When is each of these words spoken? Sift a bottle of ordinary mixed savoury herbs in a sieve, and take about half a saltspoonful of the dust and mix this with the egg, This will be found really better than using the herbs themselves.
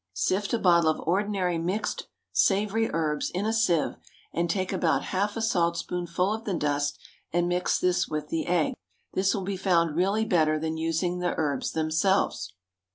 Sift 0.13 0.51
a 0.51 0.57
bottle 0.57 0.89
of 0.89 0.99
ordinary 1.07 1.59
mixed 1.59 2.07
savoury 2.31 2.89
herbs 2.91 3.29
in 3.35 3.45
a 3.45 3.53
sieve, 3.53 3.97
and 4.33 4.49
take 4.49 4.73
about 4.73 5.03
half 5.13 5.37
a 5.37 5.43
saltspoonful 5.43 6.33
of 6.33 6.43
the 6.43 6.55
dust 6.55 6.97
and 7.31 7.47
mix 7.47 7.77
this 7.77 8.07
with 8.07 8.29
the 8.29 8.47
egg, 8.47 8.73
This 9.13 9.35
will 9.35 9.43
be 9.43 9.57
found 9.57 9.95
really 9.95 10.25
better 10.25 10.57
than 10.57 10.75
using 10.75 11.19
the 11.19 11.35
herbs 11.37 11.73
themselves. 11.73 12.51